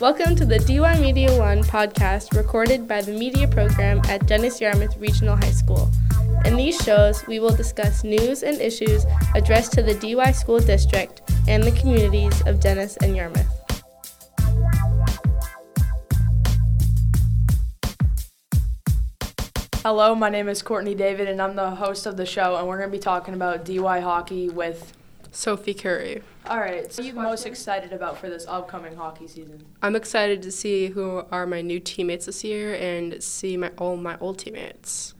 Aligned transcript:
Welcome 0.00 0.36
to 0.36 0.44
the 0.44 0.60
DY 0.60 1.00
Media 1.00 1.36
One 1.36 1.60
podcast 1.64 2.36
recorded 2.36 2.86
by 2.86 3.02
the 3.02 3.10
media 3.10 3.48
program 3.48 4.00
at 4.04 4.28
Dennis 4.28 4.60
Yarmouth 4.60 4.96
Regional 4.98 5.34
High 5.34 5.50
School. 5.50 5.90
In 6.44 6.54
these 6.54 6.80
shows, 6.82 7.26
we 7.26 7.40
will 7.40 7.50
discuss 7.50 8.04
news 8.04 8.44
and 8.44 8.60
issues 8.60 9.04
addressed 9.34 9.72
to 9.72 9.82
the 9.82 9.94
DY 9.94 10.30
School 10.30 10.60
District 10.60 11.20
and 11.48 11.64
the 11.64 11.72
communities 11.72 12.40
of 12.46 12.60
Dennis 12.60 12.96
and 12.98 13.16
Yarmouth. 13.16 13.48
Hello, 19.82 20.14
my 20.14 20.28
name 20.28 20.48
is 20.48 20.62
Courtney 20.62 20.94
David, 20.94 21.26
and 21.26 21.42
I'm 21.42 21.56
the 21.56 21.70
host 21.70 22.06
of 22.06 22.16
the 22.16 22.24
show, 22.24 22.54
and 22.54 22.68
we're 22.68 22.78
going 22.78 22.88
to 22.88 22.96
be 22.96 23.02
talking 23.02 23.34
about 23.34 23.64
DY 23.64 23.98
hockey 23.98 24.48
with. 24.48 24.92
Sophie 25.38 25.72
Curry. 25.72 26.20
All 26.46 26.58
right, 26.58 26.92
so 26.92 27.00
you 27.00 27.12
most 27.12 27.46
excited 27.46 27.92
about 27.92 28.18
for 28.18 28.28
this 28.28 28.44
upcoming 28.48 28.96
hockey 28.96 29.28
season? 29.28 29.64
I'm 29.80 29.94
excited 29.94 30.42
to 30.42 30.50
see 30.50 30.88
who 30.88 31.22
are 31.30 31.46
my 31.46 31.62
new 31.62 31.78
teammates 31.78 32.26
this 32.26 32.42
year 32.42 32.74
and 32.74 33.22
see 33.22 33.56
my 33.56 33.70
all 33.78 33.96
my 33.96 34.18
old 34.18 34.40
teammates. 34.40 35.14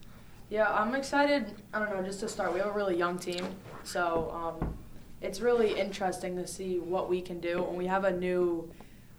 Yeah, 0.50 0.72
I'm 0.72 0.96
excited. 0.96 1.54
I 1.72 1.78
don't 1.78 1.90
know, 1.90 2.02
just 2.02 2.18
to 2.18 2.28
start, 2.28 2.52
we 2.52 2.58
have 2.58 2.66
a 2.66 2.72
really 2.72 2.96
young 2.96 3.16
team, 3.16 3.46
so 3.84 4.32
um, 4.34 4.76
it's 5.20 5.40
really 5.40 5.78
interesting 5.78 6.34
to 6.34 6.48
see 6.48 6.80
what 6.80 7.08
we 7.08 7.20
can 7.20 7.38
do, 7.38 7.64
and 7.68 7.78
we 7.78 7.86
have 7.86 8.02
a 8.02 8.10
new, 8.10 8.68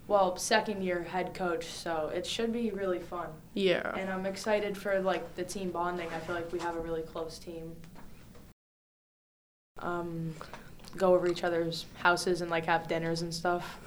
well, 0.09 0.35
second 0.35 0.83
year 0.83 1.03
head 1.03 1.33
coach, 1.33 1.67
so 1.67 2.11
it 2.13 2.25
should 2.25 2.51
be 2.51 2.71
really 2.71 2.99
fun. 2.99 3.29
Yeah. 3.53 3.95
And 3.95 4.09
I'm 4.09 4.25
excited 4.25 4.77
for 4.77 4.99
like 4.99 5.35
the 5.37 5.45
team 5.45 5.71
bonding. 5.71 6.09
I 6.13 6.19
feel 6.19 6.35
like 6.35 6.51
we 6.51 6.59
have 6.59 6.75
a 6.75 6.81
really 6.81 7.03
close 7.03 7.39
team. 7.39 7.73
Um, 9.81 10.33
go 10.97 11.13
over 11.15 11.27
each 11.27 11.43
other's 11.43 11.85
houses 11.97 12.41
and 12.41 12.49
like 12.51 12.65
have 12.65 12.87
dinners 12.87 13.21
and 13.21 13.33
stuff. 13.33 13.79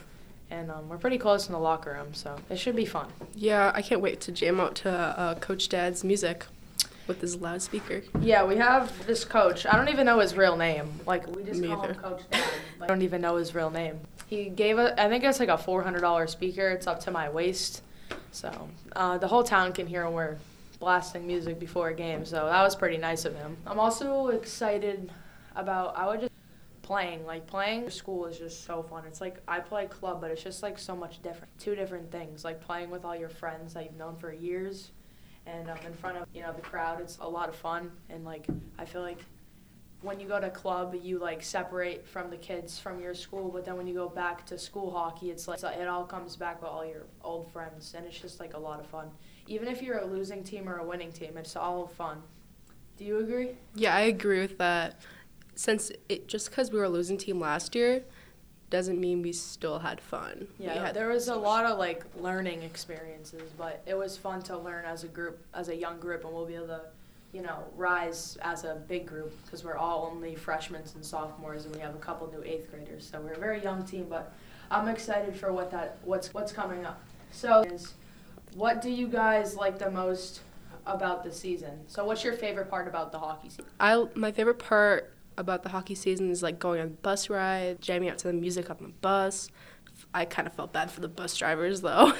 And 0.51 0.70
um, 0.70 0.88
we're 0.88 0.98
pretty 0.98 1.16
close 1.19 1.47
in 1.47 1.52
the 1.52 1.59
locker 1.59 1.92
room, 1.92 2.12
so 2.12 2.37
it 2.51 2.59
should 2.59 2.77
be 2.77 2.84
fun. 2.84 3.09
Yeah, 3.34 3.72
I 3.75 3.81
can't 3.81 4.03
wait 4.03 4.20
to 4.22 4.33
jam 4.33 4.61
out 4.61 4.75
to 4.77 4.91
uh, 4.91 5.34
Coach 5.36 5.70
Dad's 5.70 6.05
music 6.05 6.45
with 7.06 7.23
his 7.23 7.36
loudspeaker. 7.41 8.03
Yeah, 8.20 8.45
we 8.45 8.56
have 8.56 9.06
this 9.06 9.25
coach. 9.25 9.64
I 9.64 9.77
don't 9.77 9.89
even 9.89 10.05
know 10.05 10.19
his 10.19 10.36
real 10.36 10.56
name. 10.56 10.92
Like 11.06 11.27
we 11.34 11.42
just 11.42 11.61
Me 11.61 11.69
call 11.69 11.84
him 11.84 11.91
either. 11.92 12.00
Coach 12.00 12.23
Dad. 12.30 12.45
Like, 12.78 12.91
I 12.91 12.92
don't 12.92 13.03
even 13.03 13.23
know 13.23 13.36
his 13.36 13.55
real 13.55 13.70
name. 13.70 13.98
He 14.27 14.50
gave 14.50 14.78
a. 14.78 15.00
I 15.03 15.08
think 15.08 15.25
it's 15.25 15.41
like 15.41 15.48
a 15.48 15.56
four 15.58 15.83
hundred 15.83 16.00
dollar 16.00 16.27
speaker. 16.27 16.69
It's 16.69 16.86
up 16.86 17.00
to 17.00 17.11
my 17.11 17.30
waist, 17.30 17.83
so 18.30 18.69
uh, 18.95 19.17
the 19.19 19.28
whole 19.28 19.45
town 19.45 19.73
can 19.73 19.86
hear 19.86 20.05
when 20.05 20.12
we're 20.14 20.36
blasting 20.80 21.27
music 21.27 21.58
before 21.58 21.89
a 21.89 21.95
game. 21.95 22.27
So 22.27 22.45
that 22.47 22.62
was 22.62 22.77
pretty 22.77 22.98
nice 22.98 23.25
of 23.25 23.34
him. 23.36 23.56
I'm 23.67 23.80
also 23.80 24.28
excited 24.28 25.11
about. 25.56 25.97
I 25.97 26.06
would 26.08 26.20
just 26.20 26.31
playing 26.83 27.25
like 27.25 27.47
playing 27.47 27.88
school 27.88 28.27
is 28.27 28.38
just 28.38 28.64
so 28.64 28.83
fun. 28.83 29.05
It's 29.06 29.20
like 29.20 29.41
i 29.48 29.61
play 29.61 29.86
club 29.86 30.20
but 30.20 30.30
it's 30.30 30.42
just 30.42 30.62
like 30.62 30.78
so 30.78 30.94
much 30.94 31.22
different 31.22 31.56
two 31.58 31.74
different 31.74 32.11
things 32.11 32.44
like 32.44 32.61
playing 32.61 32.91
with 32.91 33.05
all 33.05 33.16
your 33.16 33.28
friends 33.28 33.74
that 33.74 33.84
you've 33.84 33.97
known 33.97 34.16
for 34.16 34.33
years 34.33 34.91
and 35.47 35.70
um, 35.70 35.78
in 35.86 35.92
front 35.92 36.16
of 36.16 36.27
you 36.34 36.42
know 36.42 36.52
the 36.52 36.61
crowd 36.61 37.00
it's 37.00 37.19
a 37.20 37.28
lot 37.28 37.48
of 37.48 37.55
fun 37.56 37.91
and 38.11 38.24
like 38.24 38.47
i 38.78 38.84
feel 38.84 39.02
like 39.02 39.19
when 40.02 40.19
you 40.19 40.27
go 40.27 40.41
to 40.41 40.50
club 40.50 40.94
you 41.00 41.19
like 41.19 41.42
separate 41.42 42.06
from 42.06 42.28
the 42.28 42.36
kids 42.36 42.78
from 42.78 43.00
your 43.00 43.14
school 43.14 43.48
but 43.48 43.64
then 43.64 43.77
when 43.77 43.86
you 43.86 43.94
go 43.94 44.08
back 44.08 44.44
to 44.44 44.58
school 44.58 44.91
hockey 44.91 45.30
it's 45.30 45.46
like 45.46 45.62
it 45.62 45.89
all 45.89 46.05
comes 46.05 46.36
back 46.36 46.61
with 46.61 46.70
all 46.70 46.84
your 46.84 47.06
old 47.22 47.50
friends 47.52 47.94
and 47.96 48.05
it's 48.06 48.19
just 48.19 48.41
like 48.41 48.55
a 48.55 48.58
lot 48.58 48.80
of 48.80 48.86
fun. 48.86 49.08
Even 49.46 49.69
if 49.69 49.83
you're 49.83 49.98
a 49.98 50.05
losing 50.05 50.42
team 50.42 50.69
or 50.69 50.78
a 50.78 50.84
winning 50.84 51.12
team 51.12 51.36
it's 51.36 51.56
all 51.56 51.86
fun. 51.86 52.20
Do 52.98 53.05
you 53.05 53.19
agree? 53.19 53.52
Yeah, 53.74 53.94
I 53.94 54.02
agree 54.02 54.41
with 54.41 54.58
that. 54.58 55.00
Since 55.55 55.92
it 56.08 56.28
just 56.28 56.50
because 56.50 56.70
we 56.70 56.78
were 56.78 56.84
a 56.84 56.89
losing 56.89 57.19
team 57.19 57.39
last 57.39 57.75
year, 57.75 58.03
doesn't 58.70 58.98
mean 58.98 59.20
we 59.20 59.33
still 59.33 59.81
had 59.81 60.00
fun. 60.00 60.48
Yeah, 60.58 60.86
had- 60.86 60.95
there 60.95 61.08
was 61.08 61.28
a 61.28 61.36
lot 61.36 61.67
of 61.67 61.78
like 61.78 62.05
learning 62.17 62.62
experiences, 62.62 63.53
but 63.58 63.83
it 63.86 63.95
was 63.95 64.17
fun 64.17 64.41
to 64.42 64.56
learn 64.56 64.86
as 64.86 65.05
a 65.05 65.08
group, 65.08 65.45
as 65.53 65.69
a 65.69 65.77
young 65.77 66.00
group, 66.00 66.25
and 66.25 66.33
we'll 66.33 66.47
be 66.47 66.55
able 66.55 66.69
to, 66.69 66.80
you 67.33 67.42
know, 67.42 67.64
rise 67.77 68.39
as 68.40 68.64
a 68.64 68.77
big 68.89 69.07
group 69.07 69.33
because 69.45 69.63
we're 69.63 69.77
all 69.77 70.11
only 70.11 70.35
freshmen 70.35 70.83
and 70.95 71.05
sophomores, 71.05 71.67
and 71.67 71.74
we 71.77 71.83
have 71.83 71.95
a 71.95 71.98
couple 71.98 72.27
new 72.33 72.42
eighth 72.45 72.70
graders. 72.70 73.07
So 73.11 73.20
we're 73.20 73.34
a 73.34 73.39
very 73.39 73.63
young 73.63 73.84
team, 73.84 74.07
but 74.08 74.33
I'm 74.70 74.89
excited 74.89 75.36
for 75.36 75.52
what 75.52 75.70
that 75.73 75.98
what's 76.02 76.33
what's 76.33 76.51
coming 76.51 76.86
up. 76.86 76.98
So, 77.30 77.61
is 77.61 77.92
what 78.55 78.80
do 78.80 78.90
you 78.90 79.07
guys 79.07 79.55
like 79.55 79.79
the 79.79 79.90
most 79.90 80.40
about 80.86 81.24
the 81.24 81.33
season? 81.33 81.80
So, 81.89 82.07
what's 82.07 82.24
your 82.24 82.33
favorite 82.33 82.70
part 82.70 82.89
about 82.89 83.13
the 83.13 83.19
hockey 83.19 83.51
season? 83.51 83.67
I 83.79 84.07
my 84.14 84.33
favorite 84.33 84.58
part 84.58 85.13
about 85.37 85.63
the 85.63 85.69
hockey 85.70 85.95
season 85.95 86.31
is 86.31 86.43
like 86.43 86.59
going 86.59 86.81
on 86.81 86.97
bus 87.03 87.31
ride, 87.31 87.81
jamming 87.81 88.09
out 88.09 88.19
to 88.19 88.29
the 88.29 88.33
music 88.33 88.70
on 88.70 88.77
the 88.81 88.89
bus. 88.89 89.48
I 90.15 90.25
kind 90.25 90.47
of 90.47 90.55
felt 90.55 90.73
bad 90.73 90.91
for 90.91 91.01
the 91.01 91.09
bus 91.09 91.37
drivers 91.37 91.81
though. 91.81 92.13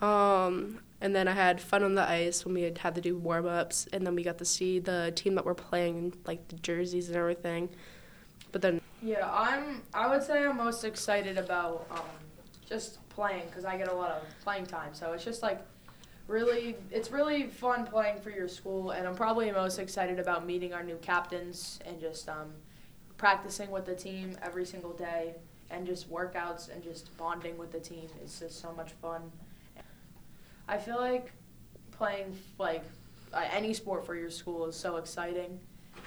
um, 0.00 0.80
and 1.00 1.14
then 1.14 1.28
I 1.28 1.32
had 1.32 1.60
fun 1.60 1.82
on 1.82 1.94
the 1.94 2.08
ice 2.08 2.44
when 2.44 2.54
we 2.54 2.62
had 2.62 2.78
had 2.78 2.94
to 2.94 3.00
do 3.00 3.16
warm 3.16 3.46
ups, 3.46 3.86
and 3.92 4.06
then 4.06 4.14
we 4.14 4.22
got 4.22 4.38
to 4.38 4.44
see 4.44 4.78
the 4.78 5.12
team 5.14 5.34
that 5.34 5.44
we're 5.44 5.54
playing, 5.54 6.14
like 6.26 6.48
the 6.48 6.56
jerseys 6.56 7.08
and 7.08 7.16
everything. 7.16 7.68
But 8.52 8.62
then 8.62 8.80
Yeah, 9.02 9.28
I'm. 9.30 9.82
I 9.92 10.08
would 10.08 10.22
say 10.22 10.44
I'm 10.44 10.56
most 10.56 10.84
excited 10.84 11.38
about 11.38 11.86
um, 11.90 12.00
just 12.68 13.06
playing 13.08 13.42
because 13.48 13.64
I 13.64 13.76
get 13.76 13.88
a 13.88 13.92
lot 13.92 14.10
of 14.10 14.22
playing 14.42 14.66
time. 14.66 14.94
So 14.94 15.12
it's 15.12 15.24
just 15.24 15.42
like 15.42 15.60
really, 16.26 16.76
it's 16.90 17.10
really 17.10 17.46
fun 17.46 17.86
playing 17.86 18.20
for 18.20 18.30
your 18.30 18.48
school, 18.48 18.90
and 18.90 19.06
I'm 19.06 19.14
probably 19.14 19.50
most 19.50 19.78
excited 19.78 20.18
about 20.18 20.46
meeting 20.46 20.72
our 20.72 20.82
new 20.82 20.96
captains 20.96 21.78
and 21.86 22.00
just 22.00 22.28
um, 22.28 22.52
practicing 23.16 23.70
with 23.70 23.84
the 23.84 23.94
team 23.94 24.36
every 24.42 24.64
single 24.64 24.92
day, 24.92 25.34
and 25.70 25.86
just 25.86 26.10
workouts 26.10 26.72
and 26.72 26.82
just 26.82 27.16
bonding 27.16 27.56
with 27.58 27.72
the 27.72 27.80
team. 27.80 28.08
It's 28.22 28.38
just 28.40 28.60
so 28.60 28.72
much 28.72 28.92
fun. 29.02 29.30
I 30.68 30.78
feel 30.78 30.96
like 30.96 31.32
playing 31.90 32.36
like 32.58 32.82
uh, 33.32 33.44
any 33.52 33.74
sport 33.74 34.06
for 34.06 34.14
your 34.14 34.30
school 34.30 34.66
is 34.66 34.76
so 34.76 34.96
exciting. 34.96 35.58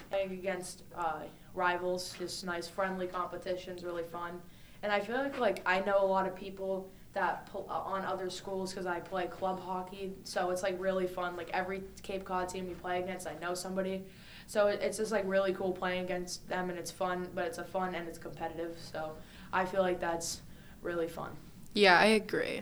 Playing 0.10 0.32
against 0.32 0.84
uh, 0.96 1.22
rivals, 1.54 2.16
just 2.18 2.46
nice 2.46 2.68
friendly 2.68 3.08
competitions, 3.08 3.84
really 3.84 4.04
fun. 4.04 4.42
And 4.84 4.92
I 4.92 5.00
feel 5.00 5.18
like 5.18 5.40
like 5.40 5.62
I 5.66 5.80
know 5.82 6.02
a 6.02 6.06
lot 6.06 6.28
of 6.28 6.36
people 6.36 6.90
that 7.18 7.48
pl- 7.48 7.66
uh, 7.70 7.74
on 7.94 8.06
other 8.06 8.30
schools 8.30 8.72
because 8.72 8.86
I 8.86 9.00
play 9.00 9.26
club 9.28 9.60
hockey, 9.60 10.14
so 10.24 10.52
it's 10.52 10.62
like 10.64 10.76
really 10.80 11.08
fun. 11.08 11.36
Like 11.36 11.50
every 11.52 11.82
Cape 12.04 12.24
Cod 12.24 12.48
team 12.50 12.68
we 12.68 12.76
play 12.76 13.02
against, 13.02 13.28
I 13.28 13.34
know 13.42 13.54
somebody. 13.56 14.04
So 14.46 14.68
it- 14.68 14.82
it's 14.82 14.98
just 14.98 15.12
like 15.12 15.24
really 15.26 15.54
cool 15.54 15.72
playing 15.74 16.04
against 16.06 16.48
them, 16.48 16.70
and 16.70 16.78
it's 16.78 16.92
fun. 16.92 17.28
But 17.34 17.46
it's 17.46 17.58
a 17.58 17.64
fun 17.64 17.96
and 17.96 18.08
it's 18.08 18.20
competitive. 18.20 18.78
So 18.92 19.14
I 19.52 19.66
feel 19.66 19.82
like 19.82 20.00
that's 20.00 20.42
really 20.82 21.08
fun. 21.08 21.32
yeah, 21.74 21.98
I 22.00 22.06
agree. 22.24 22.62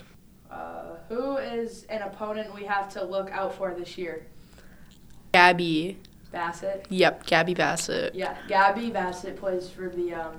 Uh, 0.50 0.96
who 1.10 1.38
is 1.38 1.84
an 1.90 2.02
opponent 2.02 2.54
we 2.56 2.64
have 2.66 2.88
to 2.94 3.04
look 3.04 3.30
out 3.32 3.54
for 3.56 3.74
this 3.74 3.98
year? 3.98 4.26
Gabby. 5.34 5.98
Bassett. 6.32 6.86
Yep, 6.90 7.26
Gabby 7.26 7.54
Bassett. 7.54 8.14
Yeah, 8.16 8.36
Gabby 8.48 8.90
Bassett 8.90 9.38
plays 9.38 9.70
for 9.70 9.90
the 9.90 10.14
um, 10.14 10.38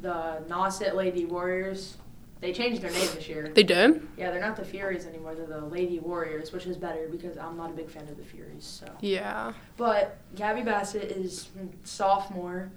the 0.00 0.42
Nauset 0.48 0.94
Lady 0.94 1.24
Warriors. 1.26 1.96
They 2.40 2.52
changed 2.52 2.80
their 2.80 2.90
name 2.90 3.08
this 3.14 3.28
year. 3.28 3.50
They 3.54 3.62
did? 3.62 4.06
Yeah, 4.16 4.30
they're 4.30 4.40
not 4.40 4.56
the 4.56 4.64
Furies 4.64 5.06
anymore. 5.06 5.34
They're 5.34 5.46
the 5.46 5.60
Lady 5.66 5.98
Warriors, 5.98 6.52
which 6.52 6.66
is 6.66 6.76
better 6.78 7.06
because 7.10 7.36
I'm 7.36 7.56
not 7.56 7.70
a 7.70 7.74
big 7.74 7.90
fan 7.90 8.08
of 8.08 8.16
the 8.16 8.24
Furies. 8.24 8.64
So, 8.64 8.86
Yeah. 9.00 9.52
but 9.76 10.16
Gabby 10.36 10.62
Bassett 10.62 11.10
is 11.12 11.48
sophomore 11.84 12.70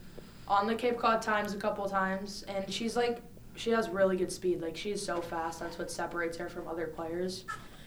on 0.47 0.67
the 0.67 0.75
Cape 0.75 0.97
Cod 0.97 1.21
Times 1.21 1.53
a 1.53 1.57
couple 1.57 1.87
times, 1.87 2.43
and 2.47 2.71
she's 2.71 2.95
like 2.97 3.21
she 3.55 3.69
has 3.69 3.87
really 3.89 4.17
good 4.17 4.31
speed. 4.31 4.61
Like 4.61 4.75
she's 4.75 5.03
so 5.05 5.21
fast. 5.21 5.59
That's 5.59 5.77
what 5.77 5.89
separates 5.91 6.35
her 6.37 6.49
from 6.49 6.67
other 6.67 6.87
players. 6.87 7.45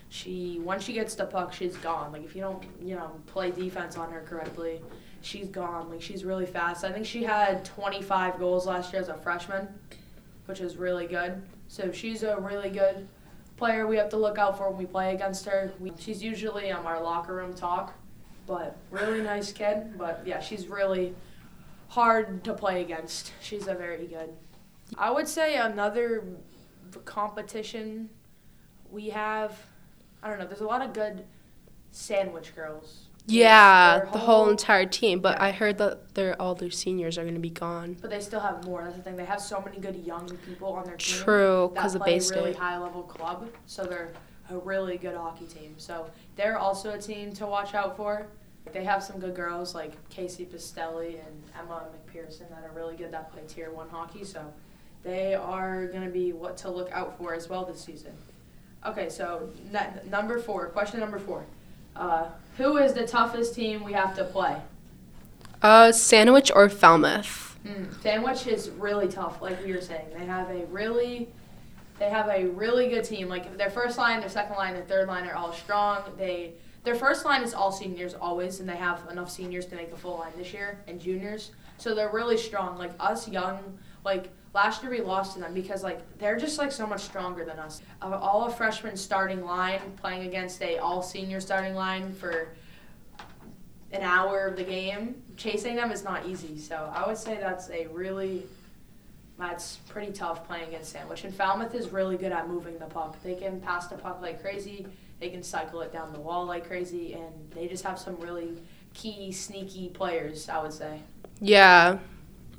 She 0.09 0.61
once 0.63 0.85
she 0.85 0.93
gets 0.95 1.15
the 1.15 1.27
puck, 1.27 1.53
she's 1.53 1.77
gone. 1.79 2.13
Like 2.13 2.25
if 2.25 2.35
you 2.35 2.41
don't, 2.41 2.63
you 2.81 2.95
know, 2.95 3.11
play 3.27 3.51
defense 3.51 3.97
on 3.99 4.11
her 4.13 4.21
correctly, 4.23 4.81
she's 5.21 5.49
gone. 5.49 5.91
Like 5.91 6.01
she's 6.01 6.25
really 6.25 6.47
fast. 6.47 6.85
I 6.85 6.93
think 6.93 7.05
she 7.05 7.25
had 7.25 7.65
25 7.65 8.39
goals 8.39 8.67
last 8.67 8.93
year 8.93 9.03
as 9.03 9.09
a 9.09 9.15
freshman, 9.15 9.69
which 10.47 10.61
is 10.61 10.77
really 10.77 11.07
good. 11.07 11.43
So 11.69 11.93
she's 11.93 12.23
a 12.23 12.37
really 12.39 12.71
good 12.71 13.09
player 13.57 13.87
we 13.87 13.97
have 13.97 14.11
to 14.11 14.17
look 14.17 14.39
out 14.39 14.59
for 14.59 14.69
when 14.69 14.79
we 14.79 14.87
play 14.87 15.15
against 15.15 15.45
her. 15.47 15.73
We, 15.81 15.93
she's 15.99 16.23
usually 16.23 16.71
on 16.71 16.85
our 16.87 17.03
locker 17.03 17.35
room 17.35 17.55
talk, 17.55 17.95
but 18.47 18.77
really 18.91 19.23
nice 19.23 19.53
kid. 19.53 19.97
But 19.99 20.23
yeah, 20.27 20.41
she's 20.41 20.69
really 20.69 21.15
hard 21.89 22.45
to 22.45 22.53
play 22.53 22.83
against. 22.83 23.33
She's 23.41 23.67
a 23.67 23.75
very 23.75 24.07
good. 24.07 24.31
I 24.99 25.11
would 25.11 25.27
say 25.27 25.57
another 25.57 26.25
competition 27.05 28.09
we 28.91 29.09
have. 29.11 29.59
I 30.23 30.29
don't 30.29 30.39
know. 30.39 30.47
There's 30.47 30.61
a 30.61 30.67
lot 30.67 30.83
of 30.83 30.93
good 30.93 31.25
sandwich 31.91 32.55
girls. 32.55 33.06
Yeah, 33.27 34.01
the 34.13 34.19
whole 34.19 34.45
whole- 34.45 34.51
entire 34.51 34.87
team. 34.87 35.21
But 35.21 35.37
Yeah. 35.39 35.45
I 35.45 35.51
heard 35.53 35.79
that 35.79 36.15
they're 36.15 36.41
all 36.41 36.55
their 36.55 36.71
seniors 36.71 37.19
are 37.19 37.23
going 37.23 37.35
to 37.35 37.41
be 37.41 37.51
gone. 37.51 37.97
But 38.01 38.11
they 38.11 38.21
still 38.21 38.41
have 38.41 38.65
more. 38.65 38.85
That's 38.85 38.97
the 38.97 39.03
thing. 39.03 39.17
They 39.17 39.25
have 39.25 39.41
so 39.41 39.61
many 39.61 39.79
good 39.79 39.97
young 39.97 40.29
people 40.47 40.73
on 40.73 40.85
their 40.85 40.97
team. 40.97 41.23
True, 41.25 41.71
because 41.75 41.95
of 41.95 42.03
a 42.03 42.05
really 42.05 42.53
high 42.53 42.79
level 42.79 43.03
club. 43.03 43.49
So 43.67 43.85
they're 43.85 44.13
a 44.51 44.59
really 44.59 44.97
good 44.97 45.17
hockey 45.17 45.47
team. 45.47 45.75
So 45.77 46.09
they're 46.37 46.59
also 46.59 46.93
a 46.93 46.99
team 46.99 47.33
to 47.35 47.47
watch 47.47 47.75
out 47.75 47.97
for. 47.97 48.27
They 48.73 48.85
have 48.85 49.03
some 49.03 49.19
good 49.21 49.35
girls 49.35 49.75
like 49.75 49.93
Casey 50.09 50.45
Pistelli 50.45 51.21
and 51.25 51.43
Emma 51.59 51.85
McPherson 51.93 52.49
that 52.51 52.65
are 52.65 52.73
really 52.75 52.97
good 52.97 53.13
that 53.13 53.33
play 53.33 53.43
tier 53.47 53.71
one 53.73 53.89
hockey. 53.89 54.25
So 54.25 54.53
they 55.03 55.35
are 55.35 55.87
going 55.87 56.05
to 56.05 56.11
be 56.11 56.33
what 56.33 56.57
to 56.59 56.71
look 56.71 56.91
out 56.93 57.17
for 57.19 57.33
as 57.35 57.49
well 57.49 57.65
this 57.65 57.81
season. 57.81 58.13
Okay, 58.85 59.09
so 59.09 59.51
n- 59.73 60.01
number 60.11 60.39
four, 60.39 60.67
question 60.69 60.99
number 61.01 61.19
four. 61.19 61.45
Uh, 61.97 62.27
who 62.57 62.77
is 62.77 62.95
the 62.95 63.07
toughest 63.07 63.55
team 63.55 63.85
we 63.85 63.93
have 63.93 64.15
to 64.17 64.25
play? 64.25 64.57
Uh, 65.63 65.93
Sandwich 65.93 66.51
or 66.55 66.69
Falmouth? 66.69 67.59
Mm, 67.67 68.03
Sandwich 68.03 68.47
is 68.47 68.71
really 68.71 69.09
tough, 69.09 69.43
like 69.43 69.63
we 69.65 69.73
were 69.73 69.81
saying. 69.81 70.07
They 70.17 70.25
have 70.27 70.51
a 70.51 70.65
really, 70.67 71.29
they 71.99 72.09
have 72.11 72.29
a 72.29 72.47
really 72.47 72.89
good 72.89 73.05
team. 73.05 73.29
Like 73.29 73.57
their 73.57 73.71
first 73.71 73.99
line, 73.99 74.21
their 74.21 74.29
second 74.29 74.57
line, 74.57 74.75
their 74.75 74.85
third 74.85 75.09
line 75.09 75.27
are 75.27 75.35
all 75.35 75.53
strong. 75.53 76.03
They 76.17 76.53
their 76.85 76.95
first 76.95 77.25
line 77.25 77.43
is 77.43 77.53
all 77.53 77.73
seniors 77.73 78.15
always, 78.15 78.61
and 78.61 78.69
they 78.69 78.77
have 78.77 79.01
enough 79.11 79.29
seniors 79.29 79.67
to 79.67 79.75
make 79.75 79.91
a 79.93 79.97
full 79.97 80.19
line 80.19 80.31
this 80.37 80.53
year 80.53 80.79
and 80.87 81.01
juniors. 81.01 81.51
So 81.79 81.95
they're 81.95 82.13
really 82.13 82.37
strong. 82.37 82.79
Like 82.79 82.93
us 83.01 83.29
young, 83.29 83.79
like 84.05 84.31
last 84.57 84.83
year 84.83 84.91
we 84.91 85.03
lost 85.03 85.35
to 85.35 85.39
them 85.39 85.53
because 85.53 85.85
like 85.85 86.01
they're 86.19 86.39
just 86.39 86.59
like 86.59 86.73
so 86.73 86.87
much 86.87 87.03
stronger 87.03 87.45
than 87.45 87.59
us. 87.59 87.83
All 88.01 88.47
a 88.47 88.51
freshman 88.51 88.97
starting 88.97 89.45
line 89.45 89.81
playing 90.01 90.27
against 90.27 90.63
a 90.63 90.79
all 90.79 91.03
senior 91.03 91.41
starting 91.41 91.75
line 91.75 92.15
for 92.15 92.49
an 93.93 94.03
hour 94.03 94.47
of 94.47 94.57
the 94.57 94.65
game, 94.65 95.23
chasing 95.37 95.77
them 95.77 95.93
is 95.93 96.03
not 96.03 96.27
easy. 96.27 96.59
So 96.59 96.91
I 96.95 97.07
would 97.07 97.19
say 97.19 97.37
that's 97.39 97.69
a 97.69 97.87
really 97.89 98.45
that's 99.39 99.77
pretty 99.89 100.11
tough 100.11 100.47
playing 100.49 100.69
against 100.69 100.91
Sandwich. 100.91 101.25
And 101.25 101.35
Falmouth 101.35 101.75
is 101.75 101.91
really 101.91 102.17
good 102.17 102.33
at 102.33 102.49
moving 102.49 102.79
the 102.79 102.87
puck. 102.87 103.23
They 103.23 103.35
can 103.35 103.61
pass 103.61 103.89
the 103.89 103.97
puck 103.97 104.23
like 104.23 104.41
crazy. 104.41 104.87
They 105.21 105.29
can 105.29 105.43
cycle 105.43 105.83
it 105.83 105.93
down 105.93 106.15
the 106.15 106.21
wall 106.21 106.47
like 106.47 106.67
crazy, 106.67 107.13
and 107.13 107.33
they 107.55 107.69
just 107.69 107.85
have 107.85 107.99
some 107.99 108.17
really 108.21 108.57
key, 108.95 109.33
sneaky 109.33 109.91
players. 109.91 110.49
I 110.49 110.63
would 110.63 110.73
say. 110.73 111.01
Yeah, 111.41 111.99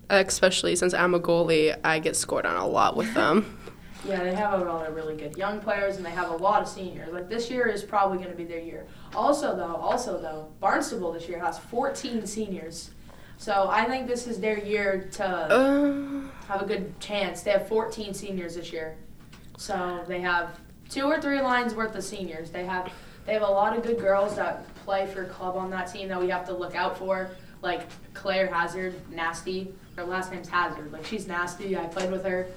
especially 0.10 0.76
since 0.76 0.94
I'm 0.94 1.14
a 1.14 1.20
goalie, 1.20 1.78
I 1.84 2.00
get 2.00 2.16
scored 2.16 2.46
on 2.46 2.56
a 2.56 2.68
lot 2.68 2.96
with 2.96 3.14
them. 3.14 3.58
Yeah, 4.08 4.24
they 4.24 4.34
have 4.36 4.62
a 4.62 4.64
lot 4.64 4.88
of 4.88 4.96
really 4.96 5.16
good 5.18 5.36
young 5.36 5.60
players, 5.60 5.98
and 5.98 6.06
they 6.06 6.12
have 6.12 6.30
a 6.30 6.36
lot 6.36 6.62
of 6.62 6.68
seniors. 6.70 7.12
Like 7.12 7.28
this 7.30 7.50
year 7.50 7.68
is 7.68 7.84
probably 7.84 8.18
going 8.20 8.30
to 8.30 8.36
be 8.36 8.46
their 8.46 8.60
year. 8.60 8.86
Also, 9.16 9.56
though, 9.56 9.76
also 9.76 10.22
though, 10.22 10.48
Barnstable 10.60 11.12
this 11.12 11.28
year 11.28 11.40
has 11.40 11.58
14 11.60 12.26
seniors, 12.26 12.92
so 13.38 13.68
I 13.70 13.86
think 13.86 14.08
this 14.08 14.28
is 14.28 14.40
their 14.40 14.60
year 14.60 15.10
to 15.14 15.26
Uh, 15.26 16.22
have 16.48 16.62
a 16.62 16.66
good 16.66 16.98
chance. 17.00 17.42
They 17.42 17.52
have 17.52 17.68
14 17.68 18.14
seniors 18.14 18.56
this 18.56 18.72
year, 18.72 18.96
so 19.58 20.04
they 20.08 20.22
have 20.22 20.60
two 20.90 21.06
or 21.06 21.20
three 21.20 21.42
lines 21.42 21.74
worth 21.76 21.96
of 21.96 22.04
seniors. 22.04 22.50
They 22.52 22.66
have 22.66 22.92
they 23.26 23.34
have 23.34 23.42
a 23.42 23.46
lot 23.52 23.76
of 23.76 23.84
good 23.84 24.00
girls 24.00 24.36
that 24.38 24.64
play 24.86 25.06
for 25.08 25.26
club 25.26 25.58
on 25.58 25.70
that 25.72 25.92
team 25.92 26.08
that 26.08 26.22
we 26.22 26.30
have 26.30 26.46
to 26.46 26.54
look 26.54 26.76
out 26.76 26.98
for, 26.98 27.32
like 27.62 27.82
Claire 28.14 28.48
Hazard, 28.48 28.94
nasty. 29.12 29.74
Her 29.98 30.06
last 30.06 30.32
name's 30.32 30.48
Hazard. 30.48 30.92
Like 30.92 31.06
she's 31.06 31.28
nasty. 31.28 31.76
I 31.76 31.86
played 31.88 32.12
with 32.12 32.24
her 32.24 32.48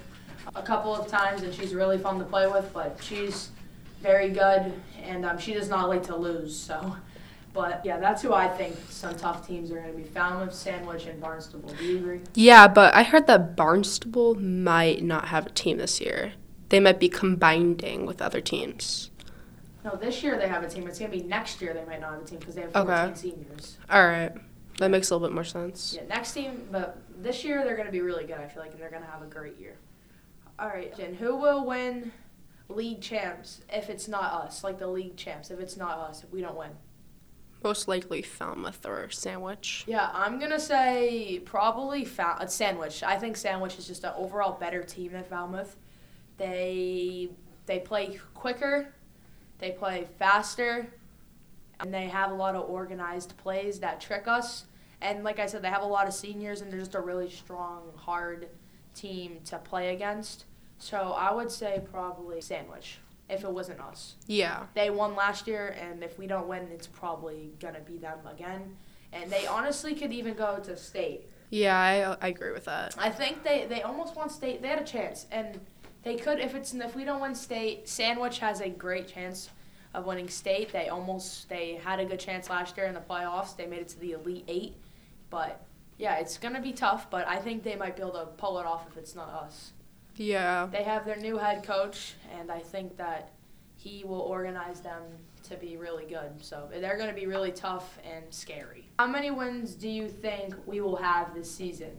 a 0.54 0.62
couple 0.62 0.94
of 0.94 1.08
times, 1.08 1.42
and 1.42 1.52
she's 1.54 1.74
really 1.74 1.96
fun 1.96 2.18
to 2.18 2.24
play 2.24 2.46
with. 2.46 2.70
But 2.74 2.98
she's 3.02 3.48
very 4.02 4.28
good, 4.28 4.72
and 5.02 5.24
um, 5.24 5.38
she 5.38 5.54
does 5.54 5.70
not 5.70 5.88
like 5.88 6.02
to 6.04 6.16
lose. 6.16 6.54
So, 6.56 6.96
but 7.54 7.80
yeah, 7.82 7.98
that's 7.98 8.20
who 8.20 8.34
I 8.34 8.46
think 8.46 8.76
some 8.90 9.16
tough 9.16 9.46
teams 9.46 9.70
are 9.70 9.76
going 9.80 9.90
to 9.90 9.96
be: 9.96 10.04
Falmouth, 10.04 10.52
Sandwich, 10.54 11.06
and 11.06 11.18
Barnstable. 11.18 11.70
Do 11.70 11.84
you 11.84 11.96
agree? 11.98 12.20
yeah, 12.34 12.68
but 12.68 12.94
I 12.94 13.02
heard 13.04 13.26
that 13.28 13.56
Barnstable 13.56 14.34
might 14.34 15.02
not 15.02 15.28
have 15.28 15.46
a 15.46 15.50
team 15.50 15.78
this 15.78 15.98
year. 15.98 16.34
They 16.68 16.78
might 16.78 17.00
be 17.00 17.08
combining 17.08 18.04
with 18.04 18.20
other 18.20 18.42
teams. 18.42 19.10
No, 19.82 19.96
this 19.96 20.22
year 20.22 20.36
they 20.38 20.46
have 20.46 20.62
a 20.62 20.68
team. 20.68 20.86
It's 20.86 20.98
going 20.98 21.10
to 21.10 21.16
be 21.16 21.24
next 21.24 21.62
year 21.62 21.72
they 21.72 21.86
might 21.86 22.02
not 22.02 22.12
have 22.12 22.22
a 22.22 22.24
team 22.26 22.38
because 22.38 22.54
they 22.54 22.60
have 22.60 22.72
14 22.74 22.90
Okay. 22.90 23.14
seniors. 23.14 23.78
All 23.88 24.06
right, 24.06 24.30
that 24.78 24.90
makes 24.90 25.08
a 25.10 25.14
little 25.14 25.26
bit 25.26 25.34
more 25.34 25.42
sense. 25.42 25.94
Yeah, 25.96 26.06
next 26.06 26.32
team, 26.32 26.68
but 26.70 26.98
this 27.22 27.44
year 27.44 27.64
they're 27.64 27.76
going 27.76 27.86
to 27.86 27.92
be 27.92 28.00
really 28.00 28.24
good. 28.24 28.38
I 28.38 28.48
feel 28.48 28.62
like, 28.62 28.72
and 28.72 28.80
they're 28.80 28.90
going 28.90 29.02
to 29.02 29.08
have 29.08 29.22
a 29.22 29.26
great 29.26 29.58
year. 29.58 29.76
All 30.58 30.68
right, 30.68 30.94
Jen, 30.96 31.14
who 31.14 31.36
will 31.36 31.64
win 31.64 32.12
league 32.68 33.00
champs 33.00 33.62
if 33.72 33.88
it's 33.88 34.08
not 34.08 34.32
us? 34.32 34.62
Like 34.62 34.78
the 34.78 34.86
league 34.86 35.16
champs, 35.16 35.50
if 35.50 35.58
it's 35.60 35.76
not 35.76 35.98
us, 35.98 36.22
if 36.22 36.30
we 36.30 36.40
don't 36.40 36.56
win. 36.56 36.70
Most 37.62 37.88
likely 37.88 38.22
Falmouth 38.22 38.86
or 38.86 39.10
Sandwich. 39.10 39.84
Yeah, 39.86 40.10
I'm 40.14 40.38
gonna 40.38 40.60
say 40.60 41.42
probably 41.44 42.06
Fal- 42.06 42.38
uh, 42.40 42.46
Sandwich. 42.46 43.02
I 43.02 43.18
think 43.18 43.36
Sandwich 43.36 43.78
is 43.78 43.86
just 43.86 44.04
an 44.04 44.12
overall 44.16 44.58
better 44.58 44.82
team 44.82 45.12
than 45.12 45.24
Falmouth. 45.24 45.76
They 46.38 47.28
they 47.66 47.78
play 47.80 48.18
quicker, 48.32 48.94
they 49.58 49.72
play 49.72 50.08
faster, 50.18 50.88
and 51.80 51.92
they 51.92 52.06
have 52.06 52.30
a 52.30 52.34
lot 52.34 52.54
of 52.54 52.68
organized 52.68 53.36
plays 53.36 53.78
that 53.80 54.00
trick 54.00 54.26
us. 54.26 54.64
And 55.02 55.24
like 55.24 55.38
I 55.38 55.46
said, 55.46 55.62
they 55.62 55.68
have 55.68 55.82
a 55.82 55.86
lot 55.86 56.06
of 56.06 56.14
seniors, 56.14 56.60
and 56.60 56.72
they're 56.72 56.80
just 56.80 56.94
a 56.94 57.00
really 57.00 57.30
strong, 57.30 57.92
hard 57.96 58.48
team 58.94 59.38
to 59.46 59.58
play 59.58 59.94
against. 59.94 60.44
So 60.78 61.12
I 61.16 61.32
would 61.32 61.50
say 61.50 61.82
probably 61.90 62.40
Sandwich 62.40 62.98
if 63.28 63.44
it 63.44 63.50
wasn't 63.50 63.80
us. 63.80 64.16
Yeah. 64.26 64.64
They 64.74 64.90
won 64.90 65.14
last 65.14 65.46
year, 65.46 65.76
and 65.80 66.02
if 66.02 66.18
we 66.18 66.26
don't 66.26 66.48
win, 66.48 66.68
it's 66.72 66.86
probably 66.86 67.52
gonna 67.60 67.80
be 67.80 67.96
them 67.96 68.18
again. 68.26 68.76
And 69.12 69.30
they 69.30 69.46
honestly 69.46 69.94
could 69.94 70.12
even 70.12 70.34
go 70.34 70.58
to 70.64 70.76
state. 70.76 71.30
Yeah, 71.50 71.76
I, 72.20 72.26
I 72.26 72.28
agree 72.28 72.52
with 72.52 72.64
that. 72.66 72.94
I 72.98 73.10
think 73.10 73.42
they, 73.42 73.66
they 73.68 73.82
almost 73.82 74.16
won 74.16 74.30
state. 74.30 74.62
They 74.62 74.68
had 74.68 74.80
a 74.80 74.84
chance, 74.84 75.26
and 75.30 75.60
they 76.02 76.16
could 76.16 76.38
if 76.38 76.54
it's 76.54 76.72
if 76.74 76.94
we 76.94 77.04
don't 77.04 77.20
win 77.20 77.34
state. 77.34 77.88
Sandwich 77.88 78.38
has 78.38 78.60
a 78.60 78.68
great 78.68 79.08
chance 79.08 79.50
of 79.94 80.06
winning 80.06 80.28
state. 80.28 80.72
They 80.72 80.88
almost 80.88 81.48
they 81.48 81.80
had 81.84 82.00
a 82.00 82.04
good 82.04 82.20
chance 82.20 82.48
last 82.48 82.76
year 82.76 82.86
in 82.86 82.94
the 82.94 83.00
playoffs. 83.00 83.56
They 83.56 83.66
made 83.66 83.80
it 83.80 83.88
to 83.88 84.00
the 84.00 84.12
elite 84.12 84.44
eight, 84.48 84.74
but 85.30 85.64
yeah, 85.98 86.16
it's 86.16 86.36
gonna 86.36 86.60
be 86.60 86.72
tough. 86.72 87.10
But 87.10 87.26
I 87.26 87.38
think 87.38 87.62
they 87.62 87.76
might 87.76 87.96
be 87.96 88.02
able 88.02 88.12
to 88.12 88.26
pull 88.36 88.58
it 88.58 88.66
off 88.66 88.86
if 88.90 88.96
it's 88.96 89.14
not 89.14 89.28
us. 89.28 89.72
Yeah. 90.16 90.68
They 90.70 90.82
have 90.82 91.06
their 91.06 91.16
new 91.16 91.38
head 91.38 91.62
coach, 91.64 92.14
and 92.38 92.50
I 92.50 92.58
think 92.58 92.96
that 92.98 93.30
he 93.76 94.04
will 94.04 94.20
organize 94.20 94.80
them 94.80 95.02
to 95.44 95.56
be 95.56 95.76
really 95.76 96.04
good. 96.04 96.42
So 96.42 96.68
they're 96.70 96.96
going 96.96 97.08
to 97.08 97.14
be 97.14 97.26
really 97.26 97.50
tough 97.50 97.98
and 98.04 98.24
scary. 98.30 98.84
How 98.98 99.06
many 99.06 99.30
wins 99.30 99.74
do 99.74 99.88
you 99.88 100.08
think 100.08 100.54
we 100.66 100.80
will 100.80 100.96
have 100.96 101.34
this 101.34 101.50
season? 101.50 101.92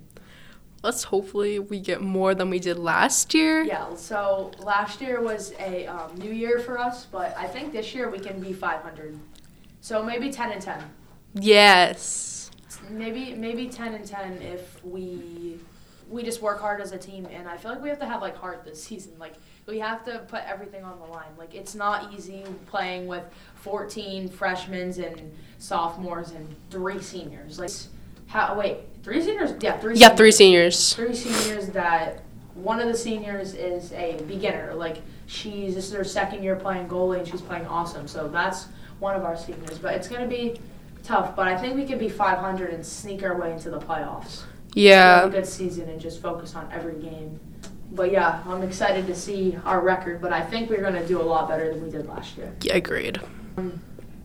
Let's 0.83 1.03
hopefully 1.03 1.59
we 1.59 1.79
get 1.79 2.01
more 2.01 2.33
than 2.33 2.49
we 2.49 2.59
did 2.59 2.77
last 2.77 3.33
year. 3.33 3.63
Yeah, 3.63 3.93
so 3.95 4.51
last 4.59 5.01
year 5.01 5.21
was 5.21 5.53
a 5.59 5.85
um, 5.85 6.15
new 6.15 6.31
year 6.31 6.59
for 6.59 6.79
us, 6.79 7.05
but 7.05 7.35
I 7.37 7.47
think 7.47 7.71
this 7.71 7.93
year 7.93 8.09
we 8.09 8.19
can 8.19 8.39
be 8.39 8.51
500. 8.53 9.17
So 9.81 10.03
maybe 10.03 10.31
10 10.31 10.51
and 10.51 10.61
10. 10.61 10.83
Yes. 11.35 12.30
Maybe 12.89 13.33
maybe 13.35 13.67
10 13.67 13.93
and 13.93 14.05
10 14.05 14.41
if 14.41 14.83
we 14.83 15.57
we 16.09 16.23
just 16.23 16.41
work 16.41 16.59
hard 16.59 16.81
as 16.81 16.91
a 16.91 16.97
team 16.97 17.25
and 17.31 17.47
I 17.47 17.55
feel 17.55 17.71
like 17.71 17.81
we 17.81 17.87
have 17.87 17.99
to 17.99 18.05
have 18.05 18.21
like 18.21 18.35
heart 18.35 18.65
this 18.65 18.83
season. 18.87 19.13
Like 19.19 19.33
we 19.67 19.79
have 19.79 20.03
to 20.05 20.19
put 20.27 20.41
everything 20.45 20.83
on 20.83 20.99
the 20.99 21.05
line. 21.05 21.29
Like 21.37 21.53
it's 21.55 21.75
not 21.75 22.13
easy 22.13 22.43
playing 22.67 23.07
with 23.07 23.23
14 23.55 24.27
freshmen 24.29 24.91
and 25.01 25.31
sophomores 25.57 26.31
and 26.31 26.53
three 26.69 27.01
seniors. 27.01 27.59
Like 27.59 27.71
how 28.27 28.57
wait, 28.57 28.77
three 29.03 29.21
seniors? 29.21 29.53
Yeah, 29.61 29.77
three 29.77 29.95
Yeah, 29.95 30.09
three 30.15 30.31
seniors. 30.31 30.77
seniors. 30.77 31.15
Three 31.23 31.31
seniors 31.33 31.67
that 31.69 32.23
one 32.55 32.79
of 32.81 32.87
the 32.87 32.97
seniors 32.97 33.53
is 33.53 33.93
a 33.93 34.21
beginner. 34.27 34.73
Like 34.73 35.01
she's 35.27 35.75
this 35.75 35.87
is 35.87 35.93
her 35.93 36.03
second 36.03 36.43
year 36.43 36.55
playing 36.57 36.89
goalie 36.89 37.19
and 37.19 37.27
she's 37.27 37.41
playing 37.41 37.65
awesome. 37.67 38.07
So 38.07 38.27
that's 38.27 38.67
one 38.99 39.15
of 39.15 39.23
our 39.23 39.37
seniors. 39.37 39.77
But 39.79 39.95
it's 39.95 40.09
gonna 40.09 40.27
be 40.27 40.59
tough. 41.03 41.35
But 41.35 41.47
I 41.47 41.57
think 41.57 41.75
we 41.75 41.85
can 41.85 41.97
be 41.99 42.09
500 42.09 42.71
and 42.73 42.85
sneak 42.85 43.23
our 43.23 43.39
way 43.39 43.51
into 43.53 43.69
the 43.69 43.79
playoffs. 43.79 44.41
Have 44.41 44.75
a 44.75 44.79
Yeah. 44.79 45.27
good 45.29 45.45
season 45.45 45.89
and 45.89 45.99
just 45.99 46.21
focus 46.21 46.55
on 46.55 46.67
every 46.71 46.93
game. 47.01 47.39
But 47.93 48.11
yeah, 48.11 48.41
I'm 48.47 48.63
excited 48.63 49.05
to 49.07 49.15
see 49.15 49.57
our 49.65 49.81
record. 49.81 50.21
But 50.21 50.31
I 50.31 50.41
think 50.41 50.69
we're 50.69 50.81
gonna 50.81 51.05
do 51.05 51.19
a 51.21 51.23
lot 51.23 51.49
better 51.49 51.73
than 51.73 51.83
we 51.83 51.89
did 51.89 52.07
last 52.07 52.37
year. 52.37 52.53
yeah. 52.61 52.75
Agreed. 52.75 53.19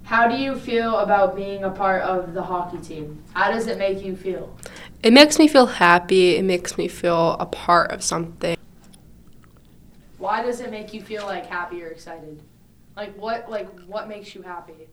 How 0.04 0.28
do 0.28 0.37
you 0.37 0.54
feel 0.54 0.99
about 0.99 1.35
being 1.35 1.64
a 1.64 1.71
part 1.71 2.02
of 2.02 2.33
the 2.33 2.42
hockey 2.45 2.78
team? 2.78 3.25
How 3.35 3.50
does 3.50 3.66
it 3.66 3.76
make 3.76 4.04
you 4.04 4.14
feel? 4.14 4.56
It 5.02 5.12
makes 5.12 5.37
me 5.38 5.49
feel 5.49 5.66
happy. 5.66 6.37
It 6.37 6.45
makes 6.45 6.78
me 6.78 6.87
feel 6.87 7.33
a 7.40 7.47
part 7.47 7.90
of 7.90 8.04
something. 8.04 8.56
Why 10.18 10.42
does 10.42 10.61
it 10.61 10.71
make 10.71 10.95
you 10.95 11.02
feel 11.02 11.25
like 11.26 11.47
happy 11.47 11.83
or 11.83 11.88
excited? 11.88 12.40
Like 12.97 13.14
what 13.16 13.50
like 13.50 13.68
what 13.87 14.09
makes 14.09 14.35
you 14.35 14.42
happy? 14.42 14.88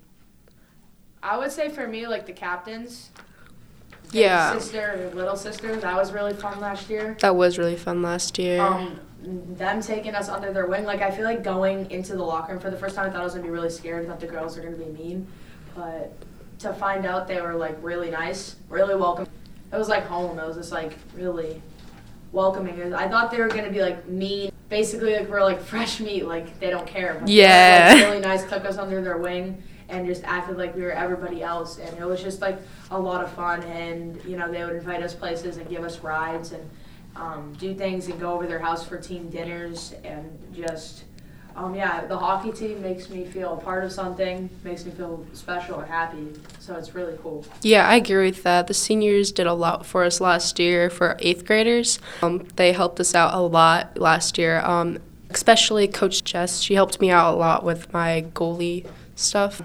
I 1.24 1.38
would 1.38 1.52
say 1.52 1.70
for 1.70 1.88
me 1.88 2.06
like 2.06 2.26
the 2.26 2.34
captains. 2.34 3.10
Yeah. 4.12 4.54
Sister 4.60 5.10
little 5.16 5.36
sister, 5.38 5.76
that 5.78 5.96
was 5.96 6.12
really 6.12 6.34
fun 6.34 6.60
last 6.60 6.90
year. 6.90 7.18
That 7.22 7.36
was 7.36 7.58
really 7.58 7.78
fun 7.78 8.02
last 8.02 8.38
year. 8.38 8.62
Um 8.62 9.00
them 9.26 9.82
taking 9.82 10.14
us 10.16 10.28
under 10.28 10.52
their 10.52 10.66
wing, 10.68 10.84
like 10.84 11.02
I 11.02 11.10
feel 11.10 11.24
like 11.24 11.44
going 11.44 11.90
into 11.90 12.14
the 12.18 12.24
locker 12.24 12.52
room 12.52 12.62
for 12.62 12.70
the 12.70 12.78
first 12.78 12.96
time 12.96 13.10
I 13.10 13.10
thought 13.10 13.22
I 13.22 13.24
was 13.24 13.34
gonna 13.34 13.46
be 13.46 13.50
really 13.52 13.70
scared, 13.70 14.06
I 14.06 14.10
thought 14.10 14.20
the 14.20 14.28
girls 14.28 14.58
are 14.58 14.62
gonna 14.62 14.76
be 14.76 14.86
mean. 14.86 15.26
But 15.74 16.14
to 16.60 16.74
find 16.74 17.06
out 17.06 17.28
they 17.28 17.40
were 17.42 17.56
like 17.56 17.78
really 17.82 18.12
nice, 18.12 18.58
really 18.70 18.96
welcome. 18.96 19.28
It 19.72 19.78
was 19.78 19.88
like 19.88 20.06
home. 20.06 20.38
It 20.38 20.46
was 20.46 20.58
just 20.58 20.72
like 20.74 20.94
really 21.16 21.62
welcoming. 22.34 22.94
I 22.94 23.08
thought 23.08 23.32
they 23.32 23.40
were 23.40 23.48
gonna 23.48 23.72
be 23.72 23.82
like 23.82 24.08
mean. 24.08 24.52
Basically, 24.70 25.16
like 25.16 25.30
we're 25.30 25.44
like 25.44 25.62
fresh 25.62 26.00
meat, 26.00 26.26
like 26.26 26.60
they 26.60 26.70
don't 26.70 26.86
care. 26.88 27.14
But 27.20 27.28
they 27.28 27.34
were, 27.34 27.40
Yeah. 27.40 27.94
like, 27.96 28.06
really 28.06 28.20
nice. 28.20 28.44
Took 28.44 28.66
us 28.66 28.78
under 28.78 29.02
their 29.02 29.18
wing 29.18 29.62
and 29.94 30.08
just 30.08 30.24
acted 30.24 30.58
like 30.58 30.76
we 30.76 30.82
were 30.82 30.92
everybody 30.92 31.44
else. 31.44 31.78
And 31.78 31.98
it 31.98 32.06
was 32.06 32.22
just 32.22 32.42
like 32.42 32.58
a 32.92 33.00
lot 33.00 33.24
of 33.24 33.32
fun. 33.32 33.64
And 33.64 34.24
you 34.26 34.38
know 34.38 34.52
they 34.52 34.64
would 34.64 34.76
invite 34.76 35.04
us 35.04 35.14
places 35.14 35.58
and 35.58 35.70
give 35.70 35.84
us 35.84 36.00
rides. 36.00 36.52
And 36.52 36.70
um, 37.16 37.54
do 37.60 37.74
things 37.76 38.08
and 38.08 38.20
go 38.20 38.34
over 38.34 38.48
their 38.48 38.60
house 38.60 38.88
for 38.88 38.98
team 38.98 39.30
dinners 39.30 39.94
and 40.04 40.36
just 40.54 41.04
um, 41.56 41.76
yeah, 41.76 42.06
the 42.06 42.18
hockey 42.18 42.52
team 42.52 42.82
makes 42.82 43.10
me 43.10 43.26
feel 43.26 43.54
a 43.54 43.58
part 43.58 43.84
of 43.84 43.92
something, 43.92 44.50
makes 44.64 44.86
me 44.86 44.92
feel 44.92 45.24
special 45.34 45.80
and 45.80 45.88
happy. 45.88 46.34
So 46.60 46.76
it's 46.76 46.96
really 46.96 47.16
cool. 47.22 47.46
Yeah, 47.62 47.88
I 47.88 47.98
agree 47.98 48.26
with 48.26 48.42
that. 48.42 48.66
The 48.66 48.74
seniors 48.74 49.32
did 49.32 49.46
a 49.46 49.54
lot 49.54 49.86
for 49.86 50.04
us 50.04 50.20
last 50.20 50.58
year 50.58 50.90
for 50.90 51.16
eighth 51.20 51.46
graders. 51.46 52.00
Um, 52.24 52.48
they 52.56 52.74
helped 52.74 53.00
us 53.00 53.14
out 53.14 53.36
a 53.36 53.40
lot 53.40 54.00
last 54.00 54.40
year, 54.40 54.62
um, 54.62 54.98
especially 55.30 55.88
Coach 55.88 56.24
Jess. 56.24 56.60
She 56.60 56.74
helped 56.74 57.00
me 57.00 57.12
out 57.12 57.36
a 57.36 57.38
lot 57.38 57.64
with 57.64 57.94
my 57.94 58.26
goalie 58.34 58.90
stuff. 59.16 59.62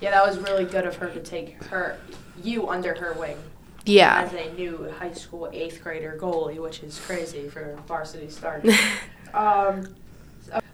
Yeah, 0.00 0.10
that 0.10 0.26
was 0.26 0.38
really 0.38 0.64
good 0.64 0.86
of 0.86 0.96
her 0.96 1.08
to 1.08 1.20
take 1.20 1.62
her 1.64 1.98
you 2.42 2.68
under 2.68 2.94
her 2.94 3.14
wing. 3.14 3.36
Yeah. 3.84 4.22
As 4.22 4.32
a 4.34 4.52
new 4.54 4.92
high 4.98 5.12
school 5.12 5.48
eighth 5.52 5.82
grader 5.82 6.18
goalie, 6.20 6.58
which 6.58 6.82
is 6.82 6.98
crazy 6.98 7.48
for 7.48 7.78
varsity 7.86 8.28
start. 8.28 8.66
um, 9.34 9.94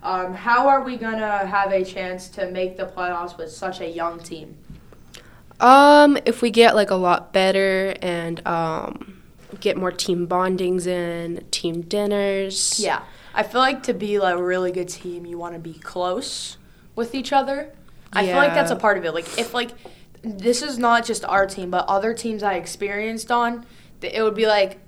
um, 0.03 0.35
how 0.35 0.67
are 0.69 0.83
we 0.83 0.97
gonna 0.97 1.47
have 1.47 1.73
a 1.73 1.85
chance 1.85 2.29
to 2.29 2.51
make 2.51 2.77
the 2.77 2.87
playoffs 2.87 3.37
with 3.37 3.51
such 3.51 3.81
a 3.81 3.89
young 3.89 4.19
team? 4.19 4.57
Um, 5.61 6.19
if 6.27 6.43
we 6.43 6.51
get 6.51 6.75
like 6.75 6.91
a 6.91 6.97
lot 6.97 7.33
better 7.33 7.95
and 8.03 8.45
um, 8.47 9.23
get 9.61 9.77
more 9.77 9.93
team 9.93 10.27
bondings 10.27 10.87
in, 10.87 11.45
team 11.51 11.83
dinners. 11.83 12.81
Yeah, 12.81 13.03
I 13.35 13.43
feel 13.43 13.61
like 13.61 13.83
to 13.85 13.95
be 13.95 14.19
like 14.19 14.35
a 14.35 14.43
really 14.43 14.73
good 14.73 14.89
team, 14.89 15.25
you 15.27 15.39
want 15.39 15.55
to 15.55 15.61
be 15.61 15.75
close 15.75 16.57
with 16.97 17.15
each 17.15 17.33
other. 17.33 17.73
I 18.13 18.27
feel 18.27 18.37
like 18.37 18.55
that's 18.55 18.71
a 18.71 18.77
part 18.77 18.99
of 18.99 19.05
it. 19.05 19.13
Like 19.13 19.39
if 19.39 19.55
like 19.55 19.71
this 20.23 20.63
is 20.63 20.79
not 20.79 21.05
just 21.05 21.25
our 21.25 21.47
team, 21.47 21.71
but 21.71 21.87
other 21.89 22.15
teams 22.15 22.43
I 22.43 22.55
experienced 22.55 23.31
on, 23.31 23.67
it 24.01 24.23
would 24.23 24.35
be 24.35 24.47
like 24.47 24.79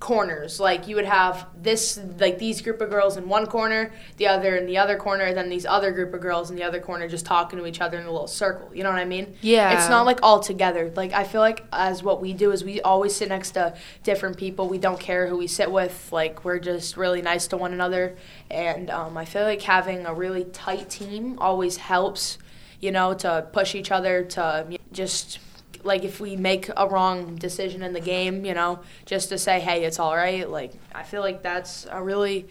corners. 0.00 0.58
Like 0.58 0.88
you 0.88 0.96
would 0.96 1.04
have 1.04 1.46
this 1.56 2.00
like 2.18 2.38
these 2.38 2.62
group 2.62 2.80
of 2.80 2.90
girls 2.90 3.16
in 3.16 3.28
one 3.28 3.46
corner, 3.46 3.92
the 4.16 4.26
other 4.26 4.56
in 4.56 4.66
the 4.66 4.78
other 4.78 4.96
corner, 4.96 5.32
then 5.34 5.48
these 5.50 5.66
other 5.66 5.92
group 5.92 6.12
of 6.14 6.20
girls 6.20 6.50
in 6.50 6.56
the 6.56 6.62
other 6.62 6.80
corner 6.80 7.06
just 7.06 7.26
talking 7.26 7.58
to 7.58 7.66
each 7.66 7.80
other 7.80 7.98
in 7.98 8.06
a 8.06 8.10
little 8.10 8.26
circle. 8.26 8.74
You 8.74 8.82
know 8.82 8.90
what 8.90 8.98
I 8.98 9.04
mean? 9.04 9.36
Yeah. 9.42 9.78
It's 9.78 9.88
not 9.88 10.06
like 10.06 10.20
all 10.22 10.40
together. 10.40 10.90
Like 10.96 11.12
I 11.12 11.24
feel 11.24 11.42
like 11.42 11.64
as 11.72 12.02
what 12.02 12.20
we 12.20 12.32
do 12.32 12.50
is 12.50 12.64
we 12.64 12.80
always 12.80 13.14
sit 13.14 13.28
next 13.28 13.52
to 13.52 13.74
different 14.02 14.38
people. 14.38 14.68
We 14.68 14.78
don't 14.78 14.98
care 14.98 15.28
who 15.28 15.36
we 15.36 15.46
sit 15.46 15.70
with. 15.70 16.10
Like 16.10 16.44
we're 16.44 16.58
just 16.58 16.96
really 16.96 17.22
nice 17.22 17.46
to 17.48 17.56
one 17.58 17.72
another. 17.72 18.16
And 18.50 18.90
um, 18.90 19.16
I 19.16 19.26
feel 19.26 19.42
like 19.42 19.62
having 19.62 20.06
a 20.06 20.14
really 20.14 20.44
tight 20.44 20.88
team 20.88 21.38
always 21.38 21.76
helps. 21.76 22.38
You 22.80 22.90
know, 22.90 23.14
to 23.14 23.46
push 23.52 23.74
each 23.74 23.90
other 23.90 24.24
to 24.24 24.78
just 24.92 25.38
like 25.82 26.04
if 26.04 26.20
we 26.20 26.36
make 26.36 26.70
a 26.76 26.86
wrong 26.86 27.36
decision 27.36 27.82
in 27.82 27.92
the 27.92 28.00
game, 28.00 28.44
you 28.44 28.54
know, 28.54 28.80
just 29.06 29.28
to 29.30 29.38
say, 29.38 29.60
hey, 29.60 29.84
it's 29.84 29.98
all 29.98 30.16
right. 30.16 30.48
Like 30.48 30.72
I 30.94 31.02
feel 31.02 31.20
like 31.20 31.42
that's 31.42 31.86
a 31.90 32.02
really 32.02 32.48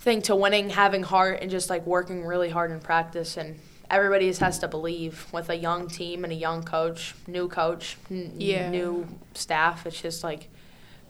thing 0.00 0.22
to 0.22 0.36
winning, 0.36 0.70
having 0.70 1.02
heart, 1.02 1.40
and 1.40 1.50
just 1.50 1.70
like 1.70 1.86
working 1.86 2.24
really 2.24 2.50
hard 2.50 2.70
in 2.70 2.80
practice. 2.80 3.36
And 3.36 3.58
everybody 3.90 4.28
just 4.28 4.40
has 4.40 4.58
to 4.60 4.68
believe 4.68 5.26
with 5.32 5.48
a 5.50 5.56
young 5.56 5.88
team 5.88 6.24
and 6.24 6.32
a 6.32 6.36
young 6.36 6.62
coach, 6.62 7.14
new 7.26 7.48
coach, 7.48 7.96
n- 8.10 8.34
yeah. 8.38 8.70
new 8.70 9.06
staff. 9.34 9.86
It's 9.86 10.00
just 10.00 10.22
like 10.22 10.50